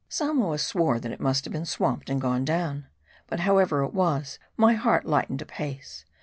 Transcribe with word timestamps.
Samoa 0.09 0.57
swore 0.57 0.99
that 0.99 1.11
it 1.11 1.19
must 1.19 1.45
have 1.45 1.67
swamped, 1.67 2.09
and 2.09 2.19
gone 2.19 2.43
down. 2.43 2.87
But 3.27 3.41
however 3.41 3.83
it 3.83 3.93
was, 3.93 4.39
my 4.57 4.73
heart 4.73 5.05
lightened 5.05 5.43
apace. 5.43 6.05